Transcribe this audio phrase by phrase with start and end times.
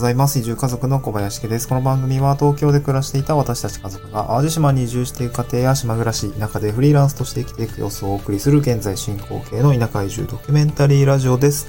[0.00, 0.38] ございます。
[0.38, 1.68] 移住家族の小林家です。
[1.68, 11.68] この番組は東京で暮らしていた私たち家族が淡路島に移住していく家庭や島暮らし、田舎でフリーランスとして生きていく様子をお送りする現在進行形の田舎移住ドキュメンタリーラジオです。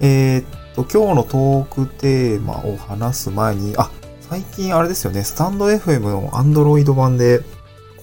[0.00, 0.44] えー、っ
[0.76, 7.40] と、今日のトークテーマを話す前に、あ、最近あれですよね、スタンド FM の Android 版で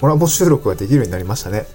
[0.02, 1.68] コラボ収録ができるようになりましたね。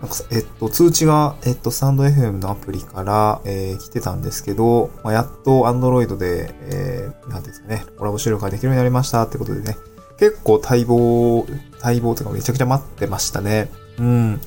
[0.00, 9.76] なんか、えっと、通知が、えっと、スタンド FM のアプリから、えー、来てたんですけど、まあ、やっと Android で、えー、なんですかね、コラボ収録ができるようになりましたってことでね、
[10.18, 11.46] 結構待望、
[11.82, 13.70] 待望というかめちゃくちゃ待ってましたね。
[13.98, 14.40] うん。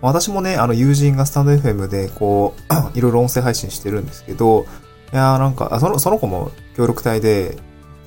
[0.00, 4.66] 私もね、あの、友人がスタンド FM で、こう、 いろいろ音声配信してるんですけど、
[5.12, 7.56] いやーなんか、あその、その子も協力隊で、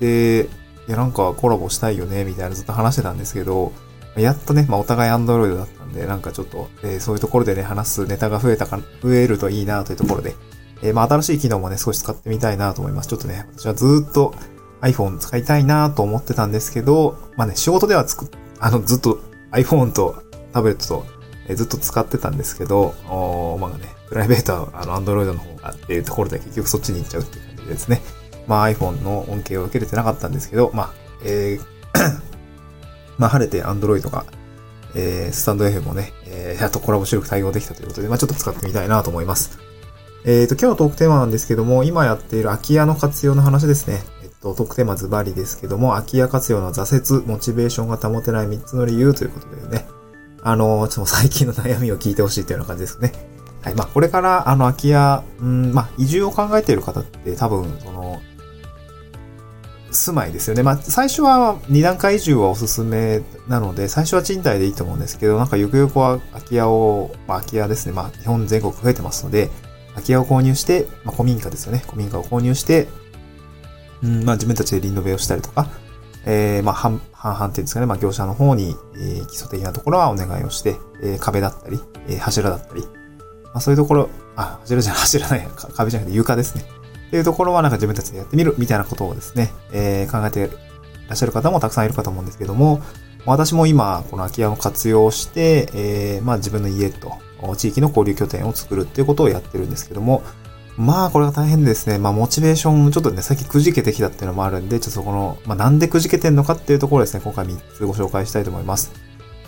[0.00, 0.48] で、
[0.88, 3.72] いや、なんかコラボしたいよね、みたいなずっと話してたんですけど、
[4.16, 10.34] やっとね、まあ、お互い Android だったんで、なんかちょっと、えー、そういうところでね、話すネタが増えたか、増えるといいなというところで、
[10.82, 13.08] えー、まあ、新しい機能もね、少し使ってみたいなと思います。
[13.08, 14.34] ちょっとね、私はずっと
[14.82, 19.18] iPhone 使いたいなと思ってたんですけど、まあね、仕事ではつく、あの、ずっと
[19.52, 21.06] iPhone とタブレットと、
[21.48, 28.02] えー、ずっと使ってたんですけど、おまあね、プライベートはあの、Android の方がっていうところで結局そっちに行っちゃうっていう感じですね。
[28.46, 30.90] まあ iPhone の恩恵を受けれてなかったんですけど、まあ、
[31.24, 32.31] えー
[33.22, 34.24] まあ、晴れて Android が、
[34.96, 39.60] えー、スタンド FM もね、えー、やっとコラボ収録対応できたということで、まあ、ちょっと使ってみたいなと思います。
[40.24, 44.00] えっ、ー、と、今日のトークテーマなんですけども、今やっている空き家の活用の話ですね。
[44.24, 49.86] えっと、トークテーマズバリですけども、空き家活用の挫折、モチベーションが保てない3つの理由ということでね、
[50.42, 53.12] あの、ちょっと最近の悩みを聞いてほしいというような感じですね。
[53.62, 53.74] はい。
[53.76, 57.78] まあ、これから、あの、空き家、うん、まあ、移住を考えている方って多分、
[59.92, 60.62] 住まいですよね。
[60.62, 67.92] まあ、最初は2段階移住はおすすめなので、最初は賃貸でいいと思うんですけど、なんかゆくゆくは空き家を、まあ、空き家ですね。
[67.92, 69.50] まあ、日本全国増えてますので、
[69.94, 71.82] 空き家を購入して、まあ、古民家ですよね。
[71.86, 72.88] 古民家を購入して、
[74.02, 75.68] うん、まあ、自分たちでリノベをしたりとか、
[76.24, 77.86] えー、まあ、半、半々っていうんですかね。
[77.86, 86.64] まあ、業者の方に、えー、基礎的なところはお願いをして、えー、壁だったり、えー、柱だったり、まあ、そういうところ、あ、柱じゃない、柱ない、壁じゃなくて床ですね。
[87.12, 90.58] っていうところはなんか自分たちでやってみるみたいなことをですね、えー、考えてい
[91.08, 92.80] らっしゃる方もたくさんいるかと思うんですけども、
[93.26, 97.18] 私も今、この空き家を活用して、えー、まあ自分の家と
[97.58, 100.22] 地域の交流拠点を作るっていうことをやってるんですけども、
[100.78, 101.98] まあこれが大変ですね。
[101.98, 108.90] まあモチベーション、ちょっとね、最近くじけてきたっていうのもあるんで、ちょっとそこの、まあなんでくじけてんのかっていうところですね、今回3つご紹介したいと思います。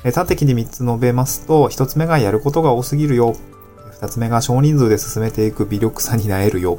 [0.05, 3.35] えー、端的に3つ述べますと、1つ目がやることが多すぎるよ。
[4.03, 6.79] 2つ目が少人数で進めていく微力さになえるよ。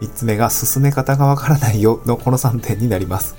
[0.00, 3.36] 3つ目が進め方がわからないよのこの3点になります。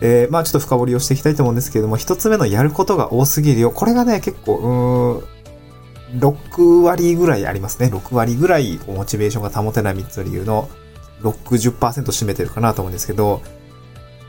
[0.00, 3.70] えー、まあちょっと深掘りをしていきたいと思うんですけれども、1つ目のやることが多すぎるよ。
[3.70, 7.86] これがね、結構、うーん、6割ぐらいありますね。
[7.86, 10.68] 6割ぐらいモチベーションが保てない3つの理由の
[11.22, 13.40] 60%占めてるかなと思うんですけど、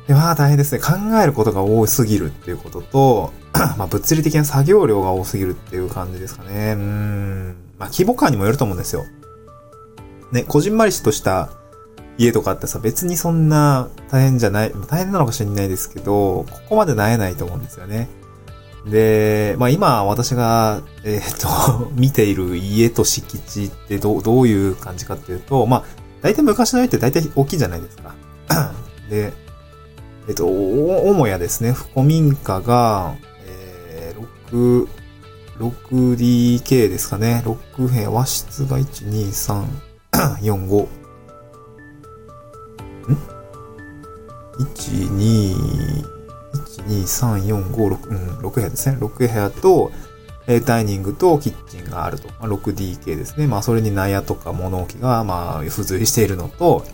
[0.07, 0.79] でまあ大変ですね。
[0.79, 3.33] 考えることが多すぎるっていうことと、
[3.77, 6.73] まあ物理的な作業量が多すぎるっていう感じですかね。
[6.73, 7.55] うん。
[7.79, 9.05] まあ規模感にもよると思うんですよ。
[10.33, 11.51] ね、こじんまりしとした
[12.17, 18.09] 家とかってさ、別にそんな大変じゃない、大変なのかしらないですけど、ここまでなえないと思うんですよね。
[18.85, 25.83] で、まあ今私が、えっ、ー、と、 見ている家と敷地ってどどういう感じかっていうと、まあ、
[26.23, 28.15] 大体昔の家って大体大きいじゃないですか。
[29.09, 29.33] で、
[30.27, 33.13] えっ、ー、と、母やですね、古民家が、
[33.45, 34.87] えー、6、
[35.59, 37.43] 6DK ですかね。
[37.45, 40.81] 6部屋、和室が1、2、3、4、5。
[40.81, 40.87] ん
[44.59, 45.55] ?1、2、
[46.53, 48.97] 1、2、3、4、5、6、うん、6部屋ですね。
[48.99, 49.91] 6部屋と、
[50.45, 52.27] えダイニングとキッチンがあると。
[52.27, 53.47] まあ、6DK ですね。
[53.47, 56.85] まあ、それに納屋とか物置が、まあ、付随しているのと、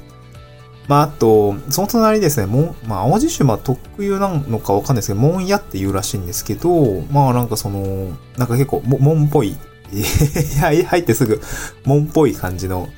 [0.87, 9.49] まあ、あと、その隣ですね、もまあ、淡路島特有なのかわかんないですけど、門屋っていうらしいんですけど、まあ、なんかその、なんか結構、門っぽい、
[9.91, 11.41] い、入ってすぐ、
[11.85, 12.89] 門っぽい感じの、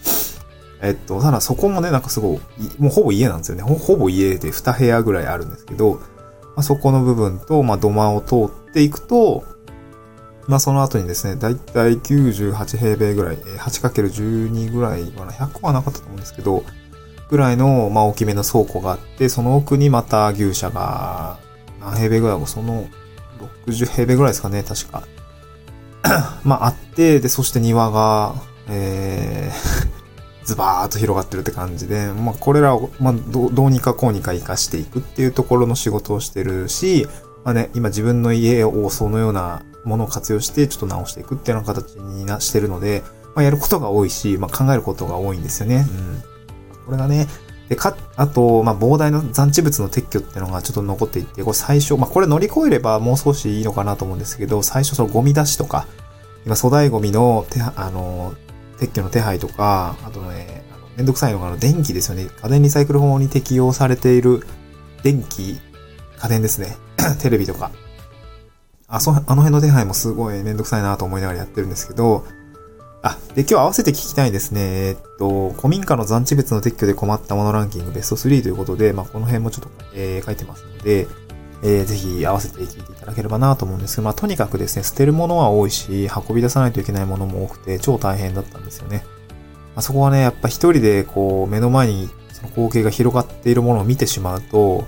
[0.81, 2.39] えっと、ただそこもね、なんかすごい、
[2.79, 3.63] もうほぼ家なんですよね。
[3.63, 5.99] ほぼ家で2部屋ぐらいあるんですけど、ま
[6.57, 9.43] あ、そこの部分と、まあ、土間を通っていくと、
[10.47, 16.63] まあ、その後にですね、だいたい98平米ぐらい、8×12 ぐらいかな、100はなかったと思うんですけど、
[17.29, 21.37] ぐらいの、まあ、大きめの倉庫があって、その奥にまた牛舎が、
[21.79, 22.87] 何平米ぐらいもその、
[23.67, 25.03] 60平米ぐらいですかね、確か。
[26.43, 28.33] まあ、あって、で、そして庭が、
[28.67, 29.90] えー
[30.43, 37.07] ズバーっと広がってるって感じで、まあ、これらを、まあ、どうにかこうにか活かしていくっていうところの仕事をしてるし、
[37.43, 43.03] まあね、今自分の家をそのようなものを活用してちょっと直していくっていうような形になしてるので、
[43.35, 45.85] まあ、やることが多いし、まあ、考えることが多いんですよね。
[45.89, 46.23] うん。
[46.85, 47.27] これがね、
[47.69, 55.88] で、か、あと、まあ、膨大な残地物の撤去っていうのがちょっと残っていって、これ最初、まあ、これ乗り越えればもう少しいいのかなと思うんですけど、最初そのゴミ出しとか、
[56.45, 58.33] 今粗大ゴミの手、あの、
[58.81, 62.27] 撤去の手配とか、あとね、あのめんどくさいのがあの電気ですよね。
[62.41, 64.41] 家電リサイクル法に適用されている
[65.03, 65.59] 電気、
[66.17, 66.75] 家電ですね。
[67.21, 67.71] テレビとか。
[68.87, 72.25] あ、そ、あの辺の手配もすごいめんどくさいなと思いながらやってるんですけど、
[73.03, 74.61] あ、で、今日合わせて聞きたいですね。
[74.89, 81.07] えっと、古民家の残地物の撤去で困ったものランキングベスト3ということで、まあ、この辺もちょっと、えー、書いてますので、
[81.63, 89.03] えー、ぜひ合わせて聞いていただければなと思うんですけど、まあ、とにかくですね、捨てるものは多いし、運び出さないといけないものも多くて、超大変だったんですよね。
[89.75, 94.85] まあ、そこはね、やっぱ一人でこう、目の前にその光景が広がっているものを見てしまうと、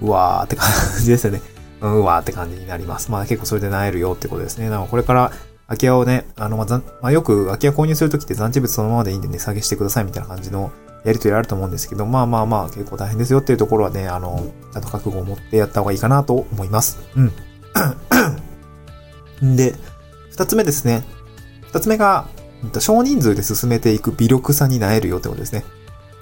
[0.00, 0.68] うわーって感
[1.00, 1.40] じですよね。
[1.80, 3.10] うわーって感じになります。
[3.10, 4.68] まあ結構それで萎えるよってことですね。
[4.68, 5.32] なのでこれから
[5.68, 10.72] 空き家をね、あの、まあ、まあ、よく空き家購入するときって残地物そのままでいいんで値下げしてくださいみたいな感じの
[11.08, 16.98] やりとりあると思うんですけど、まあまあまあ結構大変ですよっていうところはね、あの、ちゃんと覚悟を持ってやった方がいいかなと思います。
[17.16, 17.22] う
[19.42, 19.56] ん。
[19.56, 19.74] で、
[20.30, 21.02] 二つ目ですね。
[21.72, 22.28] 二つ目が、
[22.78, 25.64] 少人数で進めていく微力さになえるよってことですね。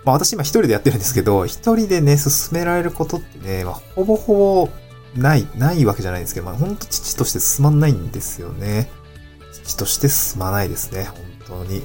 [0.04, 4.66] まあ私今一人でやってるんですけど、一人でね、進められることってね、まあ、ほぼほ
[5.16, 8.88] ぼない、ないわけじゃないんですけど、まあ本当父として進まないんですよね。
[9.52, 11.08] 父として進まないですね、
[11.48, 11.84] 本当に。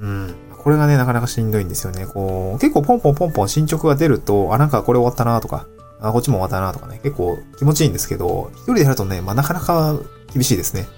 [0.00, 0.34] うん。
[0.56, 2.06] これがね、なかなかしんどいんですよね。
[2.06, 5.66] こう、結構ポンポンポンポン進捗が出ると、あ、なんかこれ終わったなとか、
[6.00, 9.98] あ、こっちも終わったなとかね、結構気持ちいいんですけど、一人でやるとね、まあなかなか
[10.32, 10.88] 厳しいですね。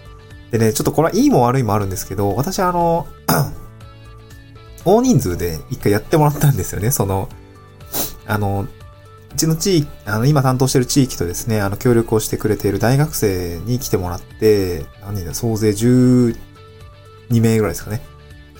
[0.50, 3.06] でね、ちょっとこれはいいも悪いもあるんですけど、私あの、
[4.84, 7.28] 大人数で一回やってもらったんですよね、その、
[8.26, 8.66] あの、
[9.32, 16.34] うちの地域、あの、今担当してる地域とですね、あの、協力をしてくれている大学生に来てもらって、何人だ、総勢12
[17.30, 18.02] 名ぐらいですかね。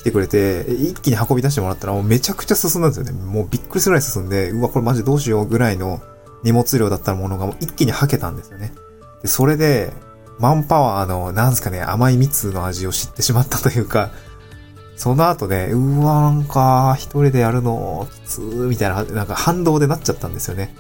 [0.00, 3.12] 来てくれて、一気に運び出してもらったらもうめちゃくちゃ進んだんですよね。
[3.12, 6.00] もうびっくりするぐらい進んで、うわ、これマジどうしようぐらいの
[6.42, 8.72] 荷物量だったものがもう一気に吐けたんですよね。
[9.20, 9.92] で、それで、
[10.38, 14.10] マンパワーの、なんすかね、甘い蜜の味を知ってしまったというか、
[14.96, 20.74] その後ね、うわ、なんか、一人でやるの、きつー、みたいな、なんか反動でなっちゃったんですよね。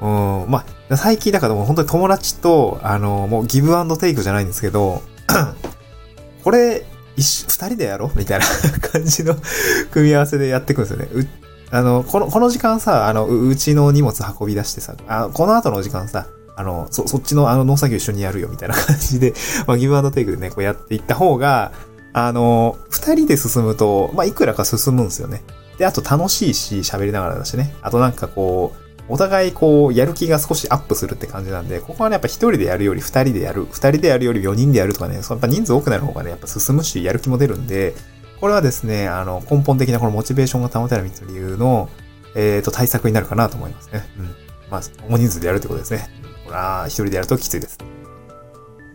[0.00, 5.02] うん、まあ、最近だからもう本当に友達と、あの、もうギブアンドテイクじゃないんですけど、
[6.42, 6.84] これ、
[7.16, 8.18] 一二人でやろう？
[8.18, 8.46] みたいな
[8.92, 9.36] 感じの
[9.92, 11.08] 組み合わせでやっていくんですよね。
[11.12, 11.26] う、
[11.70, 16.26] あの、この、この時間さ、あの、うちの荷物運び出してさ、あこの後の時間さ、
[16.56, 19.34] あの、そ、そっちのあの農作業一緒にやるよみたいな感じで、
[19.66, 21.72] まあ、ギブアンドテイクでね、こうやっていった方が、
[22.12, 25.42] あの、二人で進むと、まあ、いくらか進むんですよね。
[25.78, 27.74] で、あと楽しいし、喋りながらだしね。
[27.82, 37.94] あとなんかこう、お互いこう、やる気が少しアップするって感じなんで、ここはね、やっぱ一人でやるより二人でやる、二人でやるより四人でやるとかね、そやっぱ人数多くなる方がね、やっぱ進むし、やる気も出るんで、
[38.40, 41.88] これはですね、あの、根本的なこのモチベーションが保てる3つの理由の、
[42.34, 44.04] えっ、ー、と、対策になるかなと思いますね。
[44.18, 44.24] うん。
[44.70, 46.08] まあ、大人数でやるってことですね。
[46.44, 47.78] これは一人でやるときついです。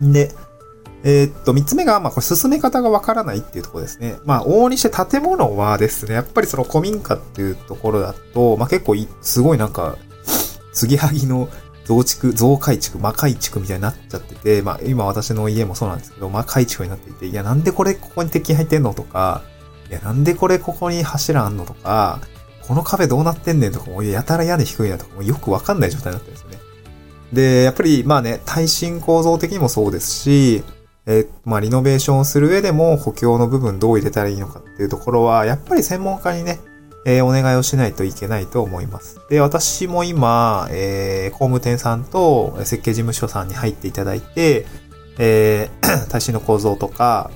[0.00, 0.30] で、
[1.04, 4.16] えー、っと、三つ目が、まあ、これ進め方がわからないっていうところですね。
[4.24, 9.96] まあ、往々にして建物はですね、やっぱりその古民家っていうところだと、まあ、結構すごいなんか、
[10.72, 11.48] 継ぎはぎの
[11.84, 19.42] 増築、増改築、魔改築みたいになっちゃってて、まあ、今私の家もそうなんですけど、魔改築になっていて、いや、なんでこれここに鉄筋入ってんのとか、
[19.90, 22.20] いや、なんでこれここに柱あんのとか、
[22.66, 26.58] この壁どうなってんねんとか、もやたら屋根低いなとか、もよくわかんない状態になってるんですよね。
[27.32, 30.62] で、やっぱり、まあね、耐震構造的にもそうですし、
[31.06, 36.60] えー、まあ、リノベーションをする上でも補強の部分どう入れたらいいのかっていうところは、やっぱり専門家にね、
[37.04, 39.20] えー、お願いをしないといけないと思います。
[39.28, 44.66] で、私も今、えー、工務店さんと設計事務所さんに入っていただいて、
[45.18, 47.30] えー、 耐震の構造とか、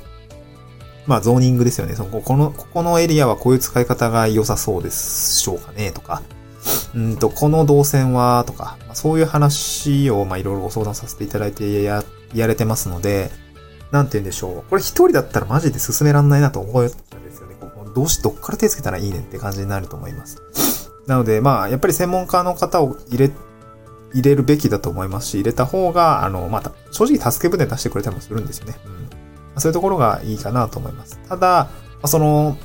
[1.06, 1.94] まあ、ゾーニングですよね。
[1.94, 6.22] その、この、ここのエリアはこういう使い方が良さそうでしょうかね、とか。
[6.94, 12.04] うんと、この動線は、とか、そういう話を、まあ、いろいろご相談させていただいてや、
[12.34, 13.30] やれてますので、
[13.96, 14.70] なんて言うんでしょう。
[14.70, 16.94] これ一人だったらマジで進めらんないなと思うんで
[17.30, 17.56] すよね。
[17.94, 20.42] どうし、どっから手つけたらいいねんって感じになると思います。
[21.06, 23.30] なので、まあ、やっぱり専門家の方を入れ、
[24.12, 28.78] 入れるべきだと思いますし、入れた方が、あの、また、正直助け舟出してくれたりもするんですよね。
[28.84, 28.88] う
[29.58, 29.60] ん。
[29.60, 31.18] そういうところがいいかなと思います。
[31.28, 31.68] ただ、
[32.04, 32.58] その、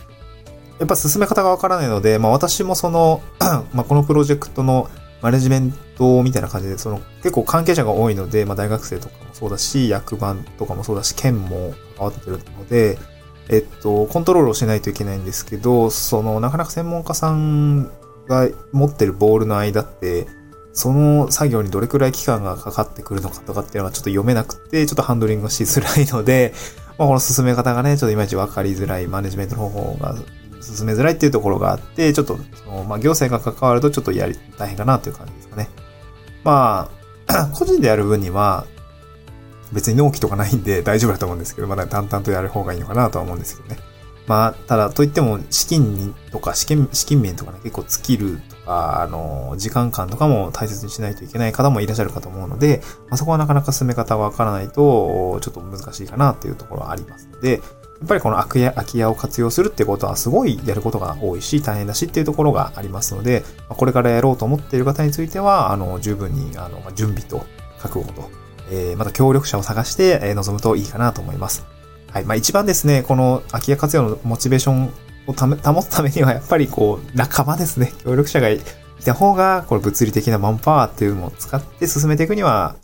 [0.80, 3.22] やっぱ進め方がわからないので、まあ私もその、
[3.72, 4.90] まあこのプロジェクトの
[5.22, 12.98] マネジメントみたいな感じで、その結構関係者が多いので、まあ大学生とかもそうだし、役場とかもそうだし、県も関わってるので、
[13.50, 17.92] えっと、コントロールをしないといけないんですけど、その、なかなか専門家さん
[18.28, 20.28] が持ってるボールの間って、
[20.74, 26.54] その作業にどれくらい期間がかかってくるのかとかっていうのはちょっと読めなくて、ちょっとハンドリングしづらいので、
[26.98, 30.16] まあ、この進め方がね、ちょっといまいちわかりづらいマネジメントの方法が
[30.62, 35.70] 進めづらいっていうところがあって、ちょっと、そのまあ、行政が関わるとちょっとやり、大変かなっていう感じですかね。
[36.44, 36.90] ま
[37.28, 38.66] あ、 個人でやる分には、
[39.72, 43.82] 別に納期とかないんで大丈夫だと思うんですけど、まだ淡々とやる方がいいのかなとは思うんですけどね。
[44.28, 57.62] まあ、ただ、といっても、資金とか、資金、資金面とかね、結構尽きるとか、あの、時間感とかも大切にしないといけない方もいらっしゃるかと思うので、まあ、そこはなかなか進め方がわからないと、ちょっと難しいかなっていうところはありますので、
[58.02, 67.46] やっぱりこの空き家空き家を活用するってことはすごいやることが多いし、大変だしっていうところがありますので、これからやろうと思っている方については、あの、十分に、あの、準備と
[67.80, 68.32] 覚悟と、
[68.72, 71.64] えーまた協力者を探して、えー臨むといいかなと思います。
[72.12, 72.26] はい。
[72.26, 74.92] まあ一番ですね、この空き家活用のモチベーション
[75.28, 77.94] をため保つためには、やっぱりこう、仲間ですね。
[78.04, 78.60] 協力者がい
[79.06, 82.78] た方が、これ物理的なマンパワーっていうのを使って進めていくには、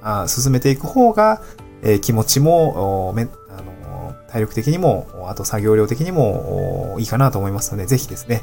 [0.00, 1.42] あ進めていく方が、
[1.82, 3.12] えー気持ちも、
[4.30, 8.42] 体力的にも、あと作業量的にもいいかなと思いますので、ぜひですね、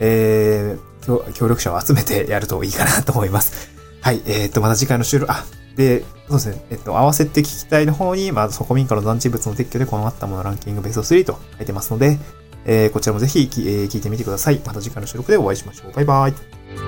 [0.00, 0.94] えー
[1.34, 3.70] 協力者を集めてやるといいかなと思います。
[4.00, 4.22] はい。
[4.26, 5.44] えっ、と、また次回の収録、あ、
[5.76, 6.64] で、そうですね。
[6.70, 12.18] えっと、合わせて聞きたいの方に、まあ、そこ民家の団地物の撤去でこのあったものランキングベスト3と書いてますので、
[12.64, 14.62] えーこちらもぜひ、えー聞いてみてください。
[14.64, 15.92] また次回の収録でお会いしましょう。
[15.92, 16.83] バイバイ。